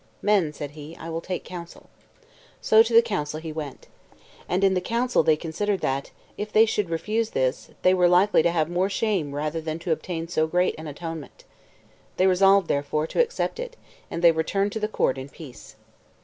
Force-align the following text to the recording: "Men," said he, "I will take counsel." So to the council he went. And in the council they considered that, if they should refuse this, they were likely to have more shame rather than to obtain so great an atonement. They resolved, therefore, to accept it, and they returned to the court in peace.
"Men," 0.23 0.51
said 0.51 0.71
he, 0.71 0.95
"I 0.97 1.09
will 1.11 1.21
take 1.21 1.43
counsel." 1.43 1.87
So 2.59 2.81
to 2.81 2.91
the 2.91 3.03
council 3.03 3.39
he 3.39 3.51
went. 3.51 3.85
And 4.49 4.63
in 4.63 4.73
the 4.73 4.81
council 4.81 5.21
they 5.21 5.35
considered 5.37 5.81
that, 5.81 6.09
if 6.39 6.51
they 6.51 6.65
should 6.65 6.89
refuse 6.89 7.29
this, 7.29 7.69
they 7.83 7.93
were 7.93 8.07
likely 8.09 8.41
to 8.41 8.49
have 8.49 8.67
more 8.67 8.89
shame 8.89 9.35
rather 9.35 9.61
than 9.61 9.77
to 9.77 9.91
obtain 9.91 10.27
so 10.27 10.47
great 10.47 10.73
an 10.79 10.87
atonement. 10.87 11.43
They 12.17 12.25
resolved, 12.25 12.67
therefore, 12.67 13.05
to 13.05 13.21
accept 13.21 13.59
it, 13.59 13.77
and 14.09 14.23
they 14.23 14.31
returned 14.31 14.71
to 14.71 14.79
the 14.79 14.87
court 14.87 15.19
in 15.19 15.29
peace. 15.29 15.75